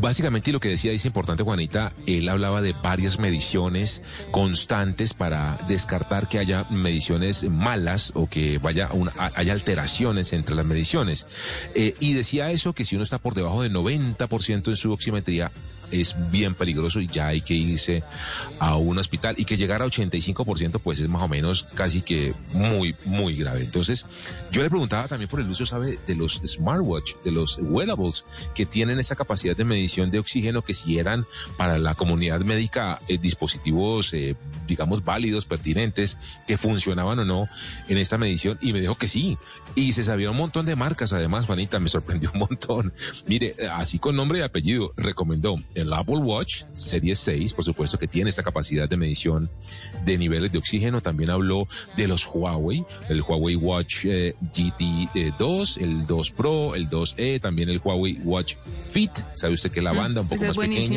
[0.00, 6.28] Básicamente lo que decía es importante Juanita, él hablaba de varias mediciones constantes para descartar
[6.28, 11.26] que haya mediciones malas o que vaya una, haya alteraciones entre las mediciones.
[11.74, 15.50] Eh, y decía eso que si uno está por debajo del 90% en su oximetría
[15.90, 18.02] es bien peligroso y ya hay que irse
[18.58, 22.34] a un hospital y que llegar a 85% pues es más o menos casi que
[22.52, 23.62] muy, muy grave.
[23.62, 24.06] Entonces
[24.50, 25.98] yo le preguntaba también por el uso, ¿sabe?
[26.06, 30.74] De los smartwatch, de los wearables que tienen esa capacidad de medición de oxígeno que
[30.74, 34.36] si eran para la comunidad médica eh, dispositivos, eh,
[34.66, 37.48] digamos, válidos, pertinentes, que funcionaban o no
[37.88, 39.38] en esta medición y me dijo que sí.
[39.74, 42.92] Y se sabía un montón de marcas, además, Juanita, me sorprendió un montón.
[43.26, 48.06] Mire, así con nombre y apellido, recomendó el Apple Watch Series 6, por supuesto que
[48.06, 49.50] tiene esta capacidad de medición
[50.04, 51.00] de niveles de oxígeno.
[51.00, 51.66] También habló
[51.96, 57.68] de los Huawei, el Huawei Watch eh, GT 2, el 2 Pro, el 2E, también
[57.68, 59.12] el Huawei Watch Fit.
[59.34, 60.96] ¿Sabe usted que la banda un poco más es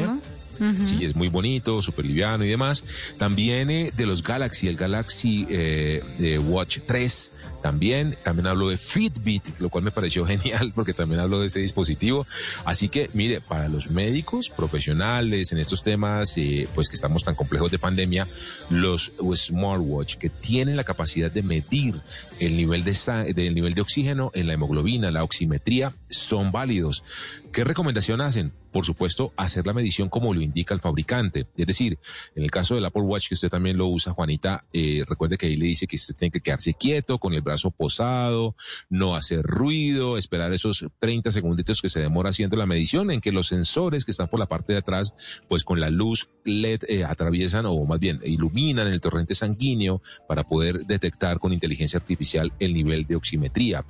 [0.59, 0.71] buenísimo.
[0.71, 0.99] pequeña?
[0.99, 2.83] Sí, es muy bonito, súper liviano y demás.
[3.17, 7.31] También eh, de los Galaxy, el Galaxy eh, eh, Watch 3
[7.61, 8.17] también.
[8.23, 12.25] También hablo de Fitbit, lo cual me pareció genial porque también hablo de ese dispositivo.
[12.65, 16.35] Así que, mire, para los médicos profesionales en estos temas,
[16.75, 18.27] pues que estamos tan complejos de pandemia,
[18.69, 22.01] los smartwatch que tienen la capacidad de medir
[22.39, 27.03] el nivel de, del nivel de oxígeno en la hemoglobina, la oximetría, son válidos.
[27.51, 28.53] ¿Qué recomendación hacen?
[28.73, 31.45] Por supuesto, hacer la medición como lo indica el fabricante.
[31.55, 31.99] Es decir,
[32.35, 35.45] en el caso del Apple Watch, que usted también lo usa, Juanita, eh, recuerde que
[35.45, 38.55] ahí le dice que usted tiene que quedarse quieto, con el brazo posado,
[38.89, 43.31] no hacer ruido, esperar esos 30 segunditos que se demora haciendo la medición, en que
[43.31, 45.13] los sensores que están por la parte de atrás,
[45.47, 50.43] pues con la luz LED eh, atraviesan o más bien iluminan el torrente sanguíneo para
[50.43, 53.85] poder detectar con inteligencia artificial el nivel de oximetría.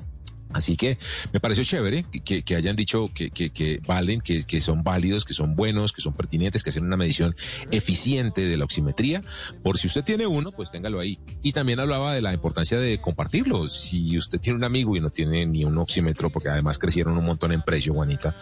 [0.54, 0.98] Así que
[1.32, 5.92] me pareció chévere que, hayan dicho que, valen, que, que son válidos, que son buenos,
[5.92, 7.36] que son pertinentes, que hacen una medición
[7.72, 9.24] eficiente de la oximetría.
[9.64, 11.20] Por si usted tiene uno, pues téngalo ahí.
[11.42, 13.68] Y también hablaba de la importancia de compartirlo.
[13.70, 17.26] Si usted tiene un amigo y no tiene ni un oxímetro, porque además crecieron un
[17.26, 18.36] montón en precio, Juanita,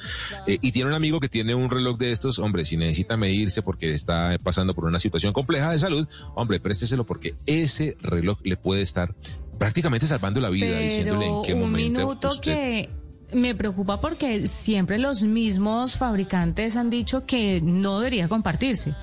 [0.47, 3.61] eh, y tiene un amigo que tiene un reloj de estos, hombre, si necesita medirse
[3.61, 8.57] porque está pasando por una situación compleja de salud, hombre, présteselo porque ese reloj le
[8.57, 9.15] puede estar
[9.61, 12.89] prácticamente salvando la vida, diciéndole en Pero qué un momento minuto usted- que
[13.33, 18.95] me preocupa porque siempre los mismos fabricantes han dicho que no debería compartirse.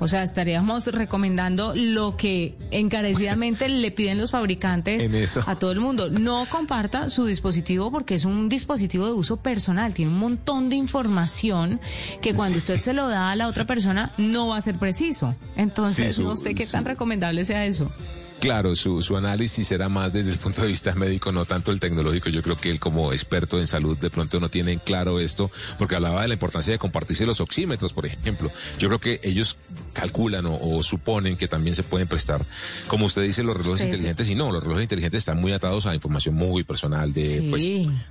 [0.00, 5.08] O sea, estaríamos recomendando lo que encarecidamente le piden los fabricantes
[5.46, 6.08] a todo el mundo.
[6.10, 9.94] No comparta su dispositivo porque es un dispositivo de uso personal.
[9.94, 11.80] Tiene un montón de información
[12.22, 15.36] que cuando usted se lo da a la otra persona no va a ser preciso.
[15.54, 17.92] Entonces, Sí, su- no sé qué su- tan recomendable sea eso.
[18.40, 21.78] Claro, su, su análisis era más desde el punto de vista médico, no tanto el
[21.80, 22.30] tecnológico.
[22.30, 25.50] Yo creo que él como experto en salud de pronto no tiene en claro esto,
[25.78, 28.50] porque hablaba de la importancia de compartirse los oxímetros, por ejemplo.
[28.78, 29.58] Yo creo que ellos
[29.92, 32.44] calculan o, o suponen que también se pueden prestar,
[32.86, 33.86] como usted dice, los relojes Sí.
[33.86, 37.46] inteligentes, y no, los relojes inteligentes están muy atados a información muy personal de, Sí.
[37.50, 37.64] pues,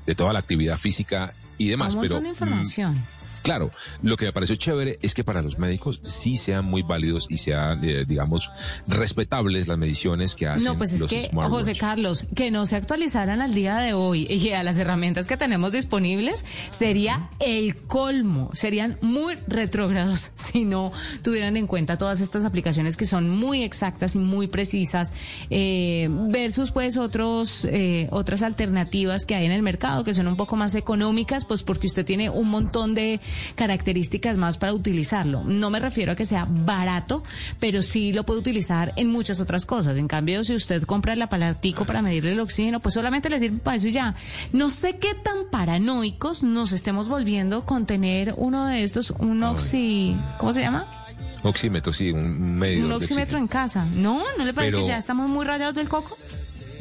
[0.05, 1.95] de toda la actividad física y demás.
[1.95, 3.03] un pero de información.
[3.41, 3.71] Claro,
[4.01, 7.37] lo que me pareció chévere es que para los médicos sí sean muy válidos y
[7.37, 8.49] sean, eh, digamos,
[8.87, 11.29] respetables las mediciones que hacen No, pues es los que.
[11.33, 15.37] José Carlos, que no se actualizaran al día de hoy y a las herramientas que
[15.37, 18.49] tenemos disponibles sería el colmo.
[18.53, 20.91] Serían muy retrógrados si no
[21.23, 25.13] tuvieran en cuenta todas estas aplicaciones que son muy exactas y muy precisas
[25.49, 30.35] eh, versus pues otros eh, otras alternativas que hay en el mercado que son un
[30.35, 33.19] poco más económicas, pues porque usted tiene un montón de
[33.55, 35.43] características más para utilizarlo.
[35.43, 37.23] No me refiero a que sea barato,
[37.59, 39.97] pero sí lo puede utilizar en muchas otras cosas.
[39.97, 43.57] En cambio, si usted compra el aparatico para medirle el oxígeno, pues solamente le sirve
[43.59, 44.15] para eso y ya.
[44.53, 50.15] No sé qué tan paranoicos nos estemos volviendo con tener uno de estos, un oxi,
[50.37, 50.87] ¿cómo se llama?
[51.43, 52.87] Oxímetro, sí, un medidor.
[52.87, 53.85] Un oxímetro en casa.
[53.95, 54.21] ¿No?
[54.37, 56.17] ¿No le parece Pero- que ya estamos muy rayados del coco?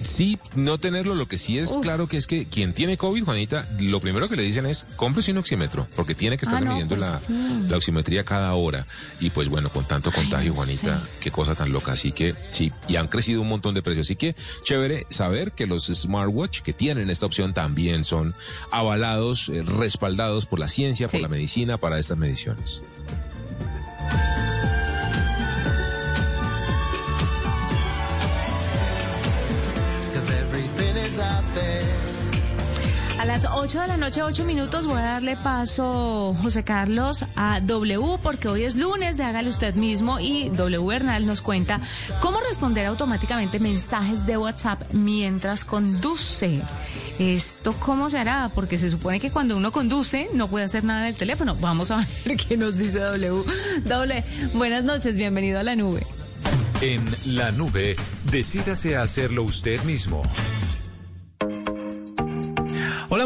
[0.03, 1.83] Sí, no tenerlo, lo que sí es Uf.
[1.83, 5.33] claro que es que quien tiene COVID, Juanita, lo primero que le dicen es, cómprese
[5.33, 7.33] un oxímetro, porque tiene que estar Ah, no, midiendo pues la, sí.
[7.69, 8.85] la oximetría cada hora.
[9.21, 11.93] Y pues bueno, con tanto contagio, Juanita, qué cosa tan loca.
[11.93, 14.07] Así que sí, y han crecido un montón de precios.
[14.07, 14.35] Así que
[14.65, 18.35] chévere saber que los smartwatch que tienen esta opción también son
[18.71, 22.83] avalados, eh, respaldados por la ciencia, por la medicina para estas mediciones.
[33.29, 38.19] Las 8 de la noche, 8 minutos, voy a darle paso, José Carlos, a W,
[38.23, 41.79] porque hoy es lunes de Hágale Usted mismo y W Bernal nos cuenta
[42.23, 46.63] cómo responder automáticamente mensajes de WhatsApp mientras conduce.
[47.19, 48.51] ¿Esto cómo se hará?
[48.55, 51.55] Porque se supone que cuando uno conduce no puede hacer nada en el teléfono.
[51.55, 53.45] Vamos a ver qué nos dice W.
[53.85, 54.25] W,
[54.55, 56.07] buenas noches, bienvenido a la nube.
[56.81, 57.95] En la nube,
[58.31, 60.23] decídase a hacerlo usted mismo.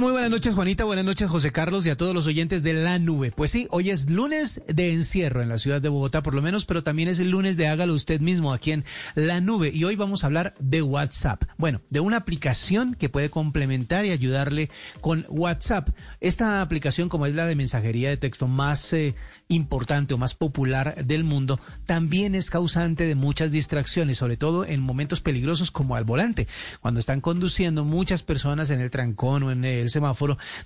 [0.03, 2.75] Hola, muy buenas noches Juanita, buenas noches José Carlos y a todos los oyentes de
[2.75, 3.33] La Nube.
[3.33, 6.65] Pues sí, hoy es lunes de encierro en la ciudad de Bogotá por lo menos,
[6.65, 8.85] pero también es el lunes de hágalo usted mismo aquí en
[9.17, 11.43] La Nube y hoy vamos a hablar de WhatsApp.
[11.59, 14.71] Bueno, de una aplicación que puede complementar y ayudarle
[15.01, 15.89] con WhatsApp.
[16.21, 19.17] Esta aplicación como es la de mensajería de texto más eh,
[19.49, 24.83] importante o más popular del mundo, también es causante de muchas distracciones, sobre todo en
[24.83, 26.47] momentos peligrosos como al volante.
[26.81, 30.12] Cuando están conduciendo muchas personas en el trancón o en el semáforo,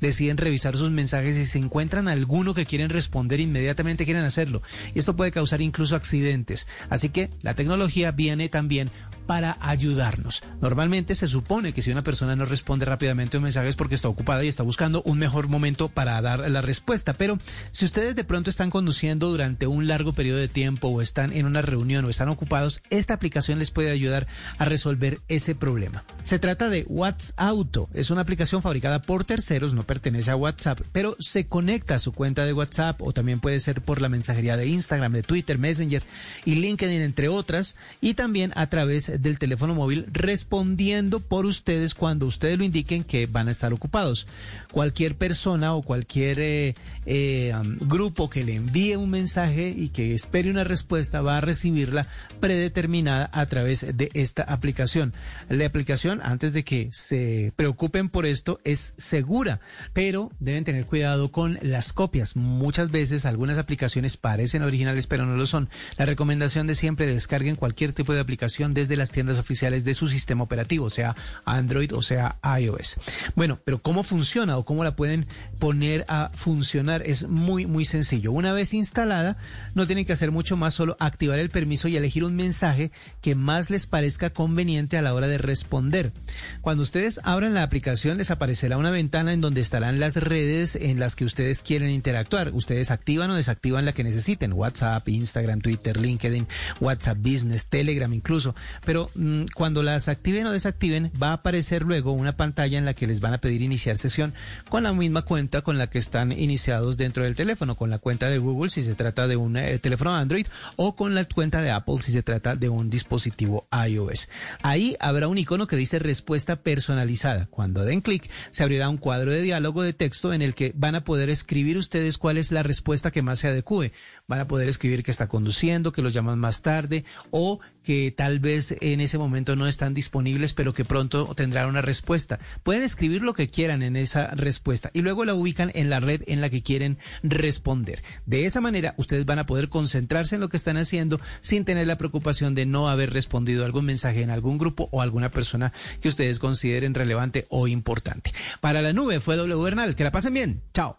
[0.01, 4.62] deciden revisar sus mensajes y se encuentran alguno que quieren responder inmediatamente quieren hacerlo.
[4.94, 6.66] Y esto puede causar incluso accidentes.
[6.88, 8.90] Así que la tecnología viene también
[9.27, 10.43] para ayudarnos.
[10.61, 14.09] Normalmente se supone que si una persona no responde rápidamente un mensaje es porque está
[14.09, 17.14] ocupada y está buscando un mejor momento para dar la respuesta.
[17.14, 17.39] Pero
[17.70, 21.47] si ustedes de pronto están conduciendo durante un largo periodo de tiempo o están en
[21.47, 24.27] una reunión o están ocupados, esta aplicación les puede ayudar
[24.59, 26.05] a resolver ese problema.
[26.22, 27.89] Se trata de WhatsApp Auto.
[27.95, 32.12] Es una aplicación fabricada por terceros, no pertenece a WhatsApp, pero se conecta a su
[32.12, 36.03] cuenta de WhatsApp o también puede ser por la mensajería de Instagram, de Twitter, Messenger
[36.45, 42.26] y LinkedIn, entre otras, y también a través del teléfono móvil respondiendo por ustedes cuando
[42.26, 44.26] ustedes lo indiquen que van a estar ocupados.
[44.72, 46.74] Cualquier persona o cualquier eh,
[47.06, 52.08] eh, grupo que le envíe un mensaje y que espere una respuesta va a recibirla
[52.40, 55.14] predeterminada a través de esta aplicación.
[55.48, 59.60] La aplicación, antes de que se preocupen por esto, es segura,
[59.92, 62.36] pero deben tener cuidado con las copias.
[62.36, 65.68] Muchas veces algunas aplicaciones parecen originales, pero no lo son.
[65.96, 70.44] La recomendación de siempre descarguen cualquier tipo de aplicación desde tiendas oficiales de su sistema
[70.44, 72.96] operativo, sea Android o sea iOS.
[73.34, 75.26] Bueno, pero ¿cómo funciona o cómo la pueden
[75.59, 77.02] poner a funcionar?
[77.04, 78.32] Es muy, muy sencillo.
[78.32, 79.36] Una vez instalada,
[79.74, 82.90] no tienen que hacer mucho más, solo activar el permiso y elegir un mensaje
[83.20, 86.12] que más les parezca conveniente a la hora de responder.
[86.61, 90.98] Cuando ustedes abran la aplicación, les aparecerá una ventana en donde estarán las redes en
[90.98, 92.52] las que ustedes quieren interactuar.
[92.52, 94.52] Ustedes activan o desactivan la que necesiten.
[94.52, 96.46] WhatsApp, Instagram, Twitter, LinkedIn,
[96.80, 98.54] WhatsApp Business, Telegram incluso.
[98.84, 102.94] Pero mm, cuando las activen o desactiven, va a aparecer luego una pantalla en la
[102.94, 104.34] que les van a pedir iniciar sesión
[104.68, 108.28] con la misma cuenta con la que están iniciados dentro del teléfono, con la cuenta
[108.28, 111.70] de Google si se trata de un eh, teléfono Android o con la cuenta de
[111.70, 114.28] Apple si se trata de un dispositivo iOS.
[114.62, 117.47] Ahí habrá un icono que dice respuesta personalizada.
[117.47, 120.94] Cuando den clic, se abrirá un cuadro de diálogo de texto en el que van
[120.94, 123.92] a poder escribir ustedes cuál es la respuesta que más se adecue.
[124.29, 128.41] Van a poder escribir que está conduciendo, que los llaman más tarde o que tal
[128.41, 132.41] vez en ese momento no están disponibles, pero que pronto tendrán una respuesta.
[132.64, 136.22] Pueden escribir lo que quieran en esa respuesta y luego la ubican en la red
[136.27, 138.03] en la que quieren responder.
[138.24, 141.87] De esa manera, ustedes van a poder concentrarse en lo que están haciendo sin tener
[141.87, 146.09] la preocupación de no haber respondido algún mensaje en algún grupo o alguna persona que
[146.09, 148.33] ustedes consideren relevante o importante.
[148.61, 149.95] Para la nube fue W Bernal.
[149.95, 150.62] Que la pasen bien.
[150.74, 150.99] Chao.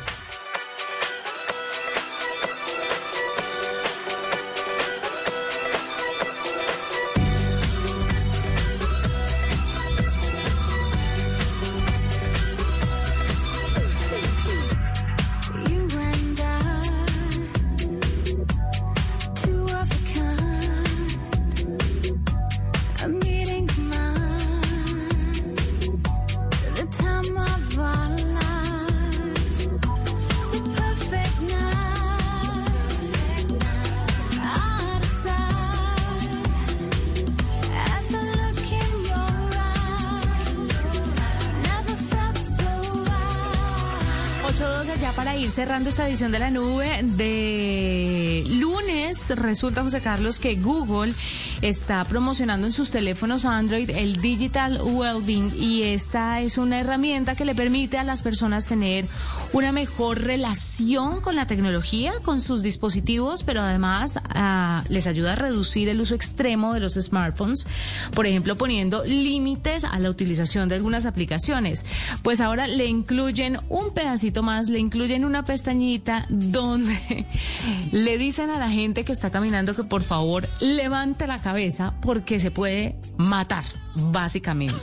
[45.51, 49.31] Cerrando esta edición de la nube de lunes.
[49.35, 51.13] Resulta, José Carlos, que Google
[51.61, 57.43] está promocionando en sus teléfonos Android el Digital Wellbeing y esta es una herramienta que
[57.43, 59.07] le permite a las personas tener
[59.51, 65.35] una mejor relación con la tecnología, con sus dispositivos, pero además ah, les ayuda a
[65.35, 67.67] reducir el uso extremo de los smartphones,
[68.13, 71.85] por ejemplo, poniendo límites a la utilización de algunas aplicaciones.
[72.23, 77.25] Pues ahora le incluyen un pedacito más, le incluyen una pestañita donde
[77.91, 82.39] le dicen a la gente que está caminando que por favor levante la cabeza porque
[82.39, 83.65] se puede matar.
[83.93, 84.77] Básicamente.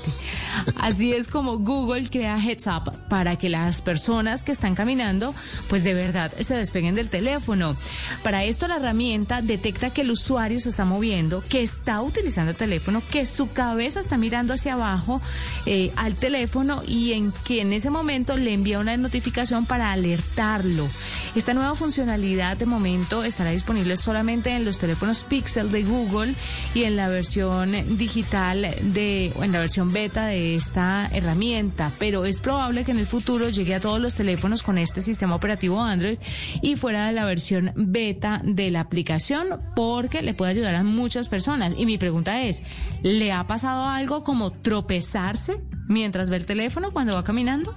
[0.77, 5.35] Así es como Google crea Heads Up para que las personas que están caminando,
[5.69, 7.75] pues de verdad se despeguen del teléfono.
[8.23, 12.57] Para esto la herramienta detecta que el usuario se está moviendo, que está utilizando el
[12.57, 15.21] teléfono, que su cabeza está mirando hacia abajo
[15.67, 20.89] eh, al teléfono y en que en ese momento le envía una notificación para alertarlo.
[21.35, 26.35] Esta nueva funcionalidad de momento estará disponible solamente en los teléfonos Pixel de Google
[26.75, 32.41] y en la versión digital de, en la versión beta de esta herramienta, pero es
[32.41, 36.19] probable que en el futuro llegue a todos los teléfonos con este sistema operativo Android
[36.63, 39.28] y fuera de la versión beta de la aplicación
[39.75, 41.75] porque le puede ayudar a muchas personas.
[41.77, 42.63] Y mi pregunta es,
[43.03, 47.77] ¿le ha pasado algo como tropezarse mientras ve el teléfono cuando va caminando?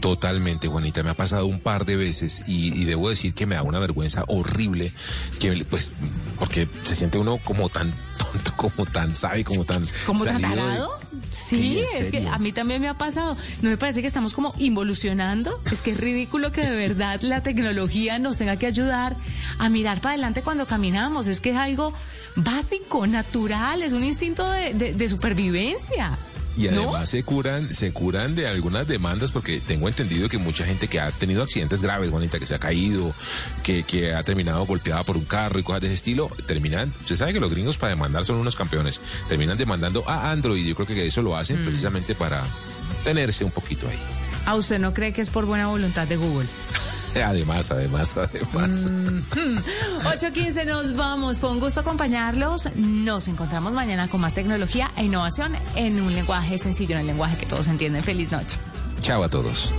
[0.00, 1.02] Totalmente, Juanita.
[1.02, 3.78] Me ha pasado un par de veces y, y debo decir que me da una
[3.78, 4.92] vergüenza horrible,
[5.38, 5.92] que pues,
[6.38, 10.42] porque se siente uno como tan pronto como tan sabe, como tan ¿Como tan de-
[10.42, 10.98] tarado?
[11.32, 13.36] Sí, es que a mí también me ha pasado.
[13.62, 15.60] ¿No me parece que estamos como involucionando?
[15.70, 19.16] Es que es ridículo que de verdad la tecnología nos tenga que ayudar
[19.58, 21.26] a mirar para adelante cuando caminamos.
[21.28, 21.92] Es que es algo
[22.36, 26.18] básico, natural, es un instinto de, de- de supervivencia.
[26.56, 26.82] Y ¿no?
[26.90, 31.00] además se curan, se curan de algunas demandas porque tengo entendido que mucha gente que
[31.00, 33.14] ha tenido accidentes graves, Juanita, que se ha caído,
[33.62, 37.16] que, que ha terminado golpeada por un carro y cosas de ese estilo, terminan, se
[37.16, 40.66] sabe que los gringos para demandar son unos campeones, terminan demandando a Android.
[40.66, 41.34] Yo creo que eso lo Mm.
[41.34, 42.44] hacen precisamente para
[43.04, 43.98] tenerse un poquito ahí.
[44.44, 46.48] ¿A usted no cree que es por buena voluntad de Google?
[47.24, 48.92] Además, además, además.
[48.92, 49.18] Mm.
[50.04, 51.40] 8.15 nos vamos.
[51.40, 52.68] Fue un gusto acompañarlos.
[52.76, 57.36] Nos encontramos mañana con más tecnología e innovación en un lenguaje sencillo, en el lenguaje
[57.36, 58.02] que todos entienden.
[58.02, 58.58] Feliz noche.
[59.00, 59.72] Chao a todos.